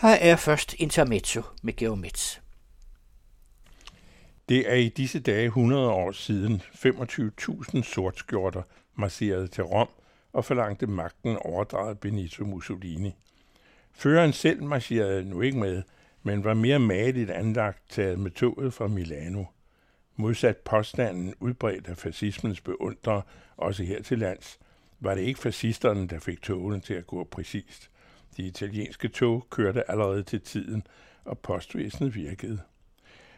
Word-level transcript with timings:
Her 0.00 0.08
er 0.08 0.36
først 0.36 0.74
intermezzo 0.78 1.42
med 1.62 1.76
Geomets. 1.76 2.42
Det 4.48 4.70
er 4.70 4.74
i 4.74 4.88
disse 4.88 5.20
dage 5.20 5.44
100 5.44 5.90
år 5.90 6.12
siden 6.12 6.62
25.000 6.74 7.82
sortskjorter 7.82 8.62
marcherede 8.94 9.48
til 9.48 9.64
Rom 9.64 9.88
og 10.32 10.44
forlangte 10.44 10.86
magten 10.86 11.36
overdraget 11.36 12.00
Benito 12.00 12.44
Mussolini. 12.44 13.14
Føreren 13.92 14.32
selv 14.32 14.62
marcherede 14.62 15.24
nu 15.24 15.40
ikke 15.40 15.58
med, 15.58 15.82
men 16.22 16.44
var 16.44 16.54
mere 16.54 16.78
maligt 16.78 17.30
anlagt 17.30 17.82
taget 17.90 18.18
med 18.18 18.30
toget 18.30 18.74
fra 18.74 18.86
Milano. 18.86 19.44
Modsat 20.16 20.56
påstanden 20.56 21.34
udbredt 21.40 21.88
af 21.88 21.96
fascismens 21.96 22.60
beundrere, 22.60 23.22
også 23.56 23.82
her 23.82 24.02
til 24.02 24.18
lands, 24.18 24.58
var 25.00 25.14
det 25.14 25.22
ikke 25.22 25.40
fascisterne, 25.40 26.08
der 26.08 26.18
fik 26.18 26.42
togene 26.42 26.80
til 26.80 26.94
at 26.94 27.06
gå 27.06 27.24
præcist. 27.24 27.90
De 28.38 28.42
italienske 28.42 29.08
tog 29.08 29.46
kørte 29.50 29.90
allerede 29.90 30.22
til 30.22 30.40
tiden, 30.40 30.86
og 31.24 31.38
postvæsenet 31.38 32.14
virkede. 32.14 32.60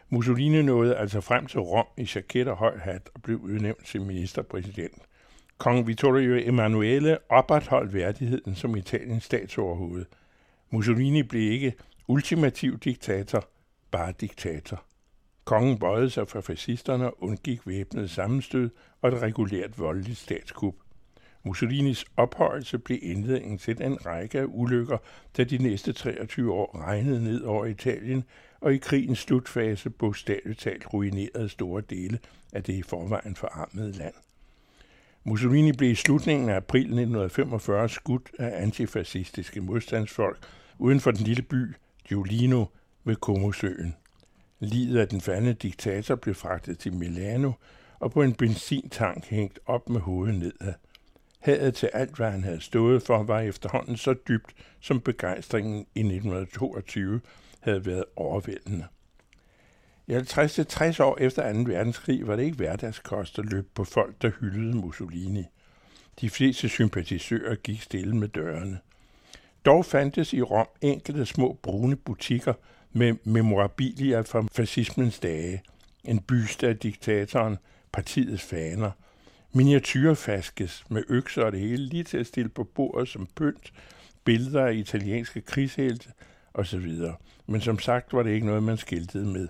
Mussolini 0.09 0.61
nåede 0.61 0.95
altså 0.95 1.21
frem 1.21 1.45
til 1.45 1.59
Rom 1.59 1.85
i 1.97 2.09
jaket 2.15 2.47
og 2.47 2.57
høj 2.57 2.77
hat 2.77 3.09
og 3.13 3.21
blev 3.21 3.37
udnævnt 3.37 3.85
til 3.85 4.01
ministerpræsident. 4.01 5.01
Kong 5.57 5.87
Vittorio 5.87 6.35
Emanuele 6.35 7.17
opretholdt 7.29 7.93
værdigheden 7.93 8.55
som 8.55 8.75
Italiens 8.75 9.23
statsoverhoved. 9.23 10.05
Mussolini 10.69 11.23
blev 11.23 11.51
ikke 11.51 11.73
ultimativ 12.07 12.79
diktator, 12.79 13.47
bare 13.91 14.13
diktator. 14.21 14.83
Kongen 15.45 15.79
bøjede 15.79 16.09
sig 16.09 16.27
for 16.27 16.41
fascisterne 16.41 17.07
og 17.07 17.23
undgik 17.23 17.67
væbnet 17.67 18.09
sammenstød 18.09 18.69
og 19.01 19.09
et 19.09 19.21
regulært 19.21 19.79
voldeligt 19.79 20.17
statskup. 20.17 20.75
Mussolinis 21.43 22.05
ophøjelse 22.17 22.79
blev 22.79 22.99
indledningen 23.01 23.57
til 23.57 23.81
en 23.81 24.05
række 24.05 24.39
af 24.39 24.45
ulykker, 24.47 24.97
der 25.37 25.43
de 25.43 25.57
næste 25.57 25.93
23 25.93 26.53
år 26.53 26.81
regnede 26.87 27.23
ned 27.23 27.41
over 27.41 27.65
Italien, 27.65 28.23
og 28.61 28.73
i 28.73 28.77
krigens 28.77 29.19
slutfase 29.19 29.89
bogstaveligt 29.89 30.59
talt 30.59 30.93
ruinerede 30.93 31.49
store 31.49 31.81
dele 31.89 32.19
af 32.53 32.63
det 32.63 32.73
i 32.73 32.81
forvejen 32.81 33.35
forarmede 33.35 33.91
land. 33.91 34.13
Mussolini 35.23 35.71
blev 35.71 35.91
i 35.91 35.95
slutningen 35.95 36.49
af 36.49 36.55
april 36.55 36.81
1945 36.81 37.89
skudt 37.89 38.31
af 38.39 38.61
antifascistiske 38.61 39.61
modstandsfolk 39.61 40.37
uden 40.77 40.99
for 40.99 41.11
den 41.11 41.23
lille 41.23 41.41
by 41.41 41.75
Giulino 42.07 42.65
ved 43.03 43.15
Comosøen. 43.15 43.95
Livet 44.59 44.99
af 44.99 45.07
den 45.07 45.21
faldende 45.21 45.53
diktator 45.53 46.15
blev 46.15 46.35
fragtet 46.35 46.79
til 46.79 46.93
Milano 46.93 47.51
og 47.99 48.11
på 48.11 48.21
en 48.21 48.33
benzintank 48.33 49.25
hængt 49.25 49.59
op 49.65 49.89
med 49.89 50.01
hovedet 50.01 50.35
nedad. 50.35 50.73
Hadet 51.41 51.75
til 51.75 51.89
alt, 51.93 52.15
hvad 52.15 52.31
han 52.31 52.43
havde 52.43 52.61
stået 52.61 53.03
for, 53.03 53.23
var 53.23 53.39
efterhånden 53.39 53.97
så 53.97 54.13
dybt, 54.27 54.53
som 54.79 55.01
begejstringen 55.01 55.79
i 55.95 55.99
1922 55.99 57.21
havde 57.59 57.85
været 57.85 58.05
overvældende. 58.15 58.85
I 60.07 60.13
50-60 60.13 61.03
år 61.03 61.17
efter 61.19 61.53
2. 61.53 61.59
verdenskrig 61.59 62.27
var 62.27 62.35
det 62.35 62.43
ikke 62.43 62.57
hverdagskost 62.57 63.39
at 63.39 63.45
løbe 63.45 63.67
på 63.73 63.83
folk, 63.83 64.21
der 64.21 64.31
hyldede 64.39 64.77
Mussolini. 64.77 65.43
De 66.21 66.29
fleste 66.29 66.69
sympatisører 66.69 67.55
gik 67.55 67.81
stille 67.81 68.15
med 68.15 68.27
dørene. 68.27 68.79
Dog 69.65 69.85
fandtes 69.85 70.33
i 70.33 70.41
Rom 70.41 70.67
enkelte 70.81 71.25
små 71.25 71.59
brune 71.63 71.95
butikker 71.95 72.53
med 72.91 73.15
memorabilia 73.23 74.21
fra 74.21 74.43
fascismens 74.51 75.19
dage. 75.19 75.63
En 76.03 76.19
byste 76.19 76.67
af 76.67 76.77
diktatoren, 76.77 77.57
partiets 77.91 78.43
faner, 78.43 78.91
miniatyrfaskes 79.53 80.83
med 80.89 81.03
økser 81.09 81.43
og 81.43 81.51
det 81.51 81.59
hele 81.59 81.85
lige 81.85 82.03
til 82.03 82.17
at 82.17 82.27
stille 82.27 82.49
på 82.49 82.63
bordet 82.63 83.07
som 83.07 83.27
pynt, 83.35 83.73
billeder 84.23 84.65
af 84.65 84.73
italienske 84.73 85.41
krigshelte 85.41 86.09
osv. 86.53 86.91
Men 87.45 87.61
som 87.61 87.79
sagt 87.79 88.13
var 88.13 88.23
det 88.23 88.31
ikke 88.31 88.45
noget, 88.45 88.63
man 88.63 88.77
skiltede 88.77 89.25
med. 89.25 89.47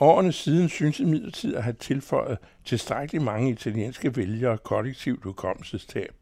Årene 0.00 0.32
siden 0.32 0.68
synes 0.68 1.00
imidlertid 1.00 1.54
at 1.54 1.62
have 1.62 1.76
tilføjet 1.80 2.38
tilstrækkeligt 2.64 3.24
mange 3.24 3.50
italienske 3.50 4.16
vælgere 4.16 4.58
kollektivt 4.58 5.24
hukommelsestab. 5.24 6.14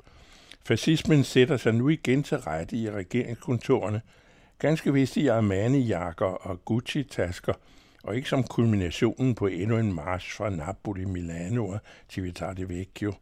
Fascismen 0.64 1.24
sætter 1.24 1.56
sig 1.56 1.74
nu 1.74 1.88
igen 1.88 2.22
til 2.22 2.36
rette 2.36 2.76
i 2.76 2.90
regeringskontorerne, 2.90 4.00
ganske 4.58 4.92
vist 4.92 5.16
i 5.16 5.26
Armani-jakker 5.26 6.26
og 6.26 6.64
Gucci-tasker, 6.64 7.54
og 8.02 8.16
ikke 8.16 8.28
som 8.28 8.44
kulminationen 8.44 9.34
på 9.34 9.46
endnu 9.46 9.78
en 9.78 9.92
march 9.92 10.36
fra 10.36 10.50
Napoli, 10.50 11.04
Milano 11.04 11.68
og 11.68 11.80
Civitate 12.10 12.68
Vecchio. 12.68 13.14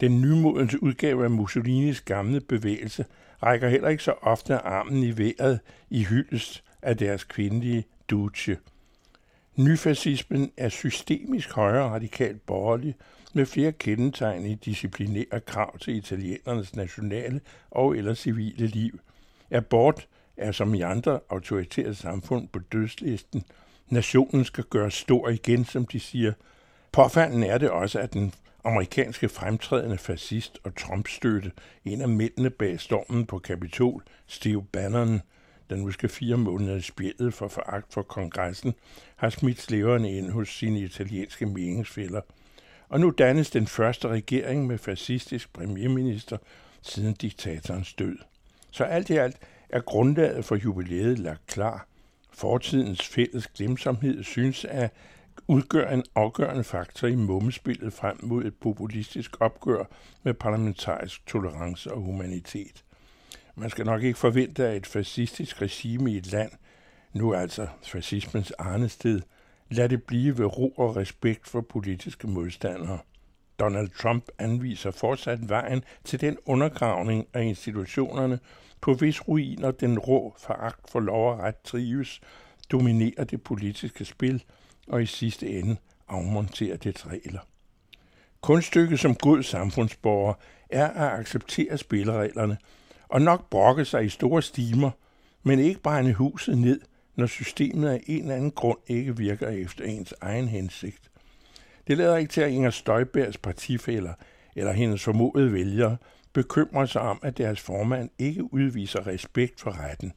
Den 0.00 0.20
nymodens 0.20 0.74
udgave 0.74 1.24
af 1.24 1.30
Mussolinis 1.30 2.00
gamle 2.00 2.40
bevægelse 2.40 3.04
rækker 3.42 3.68
heller 3.68 3.88
ikke 3.88 4.02
så 4.02 4.14
ofte 4.22 4.58
armen 4.58 5.02
i 5.02 5.18
vejret 5.18 5.60
i 5.90 6.04
hyldest 6.04 6.64
af 6.82 6.96
deres 6.96 7.24
kvindelige 7.24 7.84
duce. 8.10 8.56
Nyfascismen 9.56 10.50
er 10.56 10.68
systemisk 10.68 11.52
højere 11.52 11.88
radikalt 11.88 12.46
borgerlig, 12.46 12.94
med 13.34 13.46
flere 13.46 13.72
kendetegn 13.72 14.46
i 14.46 14.54
disciplinære 14.54 15.40
krav 15.46 15.78
til 15.78 15.96
italienernes 15.96 16.76
nationale 16.76 17.40
og 17.70 17.96
eller 17.96 18.14
civile 18.14 18.66
liv. 18.66 19.00
Abort 19.50 20.08
er 20.36 20.52
som 20.52 20.74
i 20.74 20.80
andre 20.80 21.20
autoritære 21.30 21.94
samfund 21.94 22.48
på 22.48 22.58
dødslisten. 22.58 23.44
Nationen 23.88 24.44
skal 24.44 24.64
gøres 24.64 24.94
stor 24.94 25.28
igen, 25.28 25.64
som 25.64 25.86
de 25.86 26.00
siger. 26.00 26.32
Påfaldende 26.92 27.46
er 27.46 27.58
det 27.58 27.70
også, 27.70 27.98
at 27.98 28.12
den 28.12 28.34
amerikanske 28.64 29.28
fremtrædende 29.28 29.98
fascist 29.98 30.58
og 30.64 30.74
Trump-støtte, 30.74 31.52
en 31.84 32.00
af 32.00 32.08
mændene 32.08 32.50
bag 32.50 32.80
stormen 32.80 33.26
på 33.26 33.38
Kapitol, 33.38 34.02
Steve 34.26 34.64
Bannon, 34.64 35.20
der 35.70 35.76
nu 35.76 35.90
skal 35.90 36.08
fire 36.08 36.36
måneder 36.36 36.80
spjældet 36.80 37.34
for 37.34 37.48
foragt 37.48 37.92
for 37.94 38.02
kongressen, 38.02 38.74
har 39.16 39.30
smidt 39.30 39.60
slæverne 39.60 40.12
ind 40.12 40.30
hos 40.30 40.48
sine 40.48 40.80
italienske 40.80 41.46
meningsfælder. 41.46 42.20
Og 42.88 43.00
nu 43.00 43.10
dannes 43.10 43.50
den 43.50 43.66
første 43.66 44.08
regering 44.08 44.66
med 44.66 44.78
fascistisk 44.78 45.52
premierminister 45.52 46.36
siden 46.82 47.14
diktatorens 47.14 47.94
død. 47.94 48.18
Så 48.70 48.84
alt 48.84 49.10
i 49.10 49.16
alt 49.16 49.36
er 49.68 49.80
grundlaget 49.80 50.44
for 50.44 50.56
jubilæet 50.56 51.18
lagt 51.18 51.46
klar. 51.46 51.86
Fortidens 52.36 53.08
fælles 53.08 53.46
glemsomhed 53.46 54.22
synes 54.22 54.64
at 54.64 54.90
udgøre 55.48 55.94
en 55.94 56.04
afgørende 56.14 56.64
faktor 56.64 57.08
i 57.08 57.14
mummespillet 57.14 57.92
frem 57.92 58.18
mod 58.22 58.44
et 58.44 58.54
populistisk 58.54 59.36
opgør 59.40 59.84
med 60.22 60.34
parlamentarisk 60.34 61.26
tolerance 61.26 61.92
og 61.92 62.00
humanitet. 62.00 62.84
Man 63.54 63.70
skal 63.70 63.86
nok 63.86 64.02
ikke 64.02 64.18
forvente, 64.18 64.66
at 64.66 64.76
et 64.76 64.86
fascistisk 64.86 65.62
regime 65.62 66.12
i 66.12 66.16
et 66.16 66.32
land, 66.32 66.50
nu 67.12 67.34
altså 67.34 67.66
fascismens 67.82 68.50
arnested, 68.50 69.20
lader 69.70 69.88
det 69.88 70.02
blive 70.02 70.38
ved 70.38 70.58
ro 70.58 70.68
og 70.76 70.96
respekt 70.96 71.48
for 71.48 71.60
politiske 71.60 72.26
modstandere. 72.26 72.98
Donald 73.58 73.88
Trump 73.88 74.28
anviser 74.38 74.90
fortsat 74.90 75.48
vejen 75.48 75.84
til 76.04 76.20
den 76.20 76.36
undergravning 76.46 77.26
af 77.34 77.42
institutionerne, 77.42 78.38
på 78.80 78.94
hvis 78.94 79.28
ruiner 79.28 79.70
den 79.70 79.98
rå 79.98 80.34
foragt 80.38 80.90
for 80.90 81.00
lov 81.00 81.32
og 81.32 81.38
ret 81.38 81.60
trives, 81.64 82.20
dominerer 82.70 83.24
det 83.24 83.42
politiske 83.42 84.04
spil 84.04 84.44
og 84.88 85.02
i 85.02 85.06
sidste 85.06 85.46
ende 85.46 85.76
afmonterer 86.08 86.76
dets 86.76 87.06
regler. 87.06 87.40
Kunststykket 88.40 89.00
som 89.00 89.14
god 89.14 89.42
samfundsborger 89.42 90.34
er 90.70 90.86
at 90.86 91.20
acceptere 91.20 91.78
spillereglerne 91.78 92.58
og 93.08 93.22
nok 93.22 93.50
brokke 93.50 93.84
sig 93.84 94.04
i 94.04 94.08
store 94.08 94.42
stimer, 94.42 94.90
men 95.42 95.58
ikke 95.58 95.80
brænde 95.80 96.12
huset 96.12 96.58
ned, 96.58 96.80
når 97.14 97.26
systemet 97.26 97.88
af 97.88 98.02
en 98.06 98.22
eller 98.22 98.34
anden 98.34 98.50
grund 98.50 98.78
ikke 98.86 99.16
virker 99.16 99.48
efter 99.48 99.84
ens 99.84 100.14
egen 100.20 100.48
hensigt. 100.48 101.10
Det 101.86 101.98
lader 101.98 102.16
ikke 102.16 102.32
til, 102.32 102.40
at 102.40 102.50
Inger 102.50 102.70
Støjbergs 102.70 103.38
partifælder 103.38 104.12
eller 104.56 104.72
hendes 104.72 105.04
formodede 105.04 105.52
vælgere 105.52 105.96
bekymrer 106.32 106.86
sig 106.86 107.00
om, 107.00 107.20
at 107.22 107.38
deres 107.38 107.60
formand 107.60 108.10
ikke 108.18 108.54
udviser 108.54 109.06
respekt 109.06 109.60
for 109.60 109.84
retten. 109.84 110.12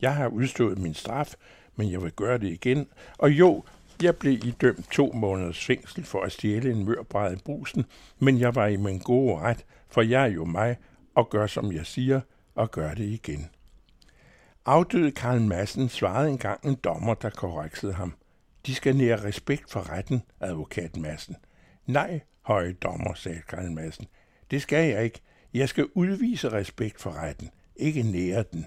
Jeg 0.00 0.14
har 0.14 0.28
udstået 0.28 0.78
min 0.78 0.94
straf, 0.94 1.34
men 1.76 1.90
jeg 1.92 2.02
vil 2.02 2.12
gøre 2.12 2.38
det 2.38 2.52
igen. 2.52 2.86
Og 3.18 3.30
jo, 3.30 3.64
jeg 4.02 4.16
blev 4.16 4.32
idømt 4.32 4.90
to 4.90 5.12
måneders 5.12 5.64
fængsel 5.64 6.04
for 6.04 6.22
at 6.22 6.32
stjæle 6.32 6.70
en 6.70 6.84
mørbræd 6.84 7.32
i 7.32 7.40
brusen, 7.44 7.84
men 8.18 8.40
jeg 8.40 8.54
var 8.54 8.66
i 8.66 8.76
min 8.76 8.98
gode 8.98 9.38
ret, 9.38 9.64
for 9.88 10.02
jeg 10.02 10.22
er 10.22 10.32
jo 10.32 10.44
mig 10.44 10.76
og 11.14 11.30
gør, 11.30 11.46
som 11.46 11.72
jeg 11.72 11.86
siger, 11.86 12.20
og 12.54 12.70
gør 12.70 12.94
det 12.94 13.04
igen. 13.04 13.50
Afdøde 14.66 15.10
Karl 15.10 15.40
Madsen 15.40 15.88
svarede 15.88 16.30
engang 16.30 16.60
en 16.64 16.74
dommer, 16.74 17.14
der 17.14 17.30
korreksede 17.30 17.92
ham. 17.92 18.14
De 18.66 18.74
skal 18.74 18.96
nære 18.96 19.24
respekt 19.24 19.70
for 19.70 19.90
retten, 19.90 20.22
advokat 20.40 20.96
Madsen. 20.96 21.36
Nej, 21.86 22.20
høje 22.42 22.72
dommer, 22.72 23.14
sagde 23.14 23.42
Karl 23.48 23.70
Madsen. 23.70 24.06
Det 24.50 24.62
skal 24.62 24.90
jeg 24.90 25.04
ikke. 25.04 25.20
Jeg 25.54 25.68
skal 25.68 25.86
udvise 25.94 26.52
respekt 26.52 27.00
for 27.00 27.10
retten, 27.10 27.50
ikke 27.76 28.02
nære 28.02 28.44
den. 28.52 28.66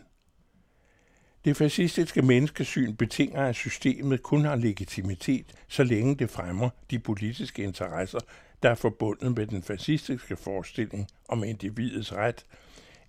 Det 1.46 1.58
fascistiske 1.58 2.22
menneskesyn 2.22 2.96
betinger, 2.96 3.42
at 3.42 3.56
systemet 3.56 4.24
kun 4.24 4.46
har 4.46 4.56
legitimitet, 4.56 5.54
så 5.68 5.84
længe 5.84 6.16
det 6.16 6.30
fremmer 6.30 6.70
de 6.92 7.00
politiske 7.00 7.64
interesser, 7.64 8.20
der 8.64 8.70
er 8.70 8.76
forbundet 8.76 9.38
med 9.38 9.48
den 9.48 9.64
fascistiske 9.64 10.36
forestilling 10.36 11.08
om 11.28 11.44
individets 11.44 12.14
ret, 12.14 12.46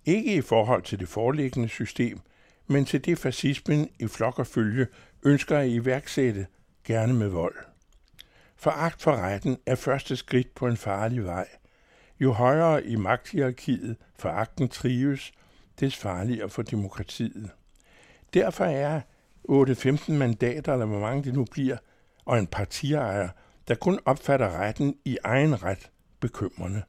ikke 0.05 0.35
i 0.35 0.41
forhold 0.41 0.83
til 0.83 0.99
det 0.99 1.07
foreliggende 1.07 1.69
system, 1.69 2.19
men 2.67 2.85
til 2.85 3.05
det 3.05 3.17
fascismen 3.17 3.89
i 3.99 4.07
flok 4.07 4.39
og 4.39 4.47
følge 4.47 4.87
ønsker 5.23 5.57
at 5.57 5.69
iværksætte, 5.69 6.47
gerne 6.89 7.13
med 7.13 7.27
vold. 7.27 7.55
Foragt 8.55 9.01
for 9.01 9.11
retten 9.11 9.57
er 9.65 9.75
første 9.75 10.15
skridt 10.15 10.55
på 10.55 10.67
en 10.67 10.77
farlig 10.77 11.25
vej. 11.25 11.47
Jo 12.19 12.31
højere 12.31 12.85
i 12.85 12.95
magthierarkiet 12.95 13.97
foragten 14.19 14.69
trives, 14.69 15.31
des 15.79 15.95
farligere 15.95 16.49
for 16.49 16.61
demokratiet. 16.61 17.49
Derfor 18.33 18.65
er 18.65 19.01
8-15 19.49 20.11
mandater, 20.11 20.73
eller 20.73 20.85
hvor 20.85 20.99
mange 20.99 21.23
det 21.23 21.33
nu 21.33 21.45
bliver, 21.51 21.77
og 22.25 22.39
en 22.39 22.47
partiejer, 22.47 23.29
der 23.67 23.75
kun 23.75 23.99
opfatter 24.05 24.59
retten 24.59 24.95
i 25.05 25.17
egen 25.23 25.63
ret, 25.63 25.91
bekymrende. 26.19 26.83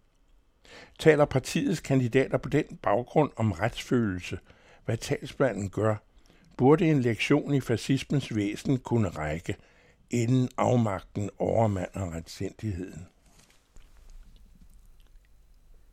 Taler 0.98 1.24
partiets 1.24 1.80
kandidater 1.80 2.38
på 2.38 2.48
den 2.48 2.64
baggrund 2.82 3.30
om 3.36 3.52
retsfølelse, 3.52 4.38
hvad 4.84 4.96
talsmanden 4.96 5.70
gør, 5.70 5.96
burde 6.56 6.90
en 6.90 7.00
lektion 7.00 7.54
i 7.54 7.60
fascismens 7.60 8.34
væsen 8.36 8.78
kunne 8.78 9.08
række, 9.08 9.56
inden 10.10 10.48
afmagten 10.56 11.30
overmander 11.38 12.14
retsindigheden. 12.14 13.06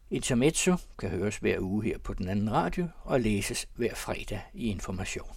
Intermezzo 0.10 0.76
kan 1.00 1.10
høres 1.10 1.38
hver 1.38 1.60
uge 1.60 1.84
her 1.84 1.98
på 1.98 2.14
den 2.14 2.30
anden 2.30 2.52
radio 2.52 2.88
og 3.04 3.22
læses 3.22 3.68
hver 3.76 3.96
fredag 3.96 4.42
i 4.54 4.68
Information. 4.68 5.36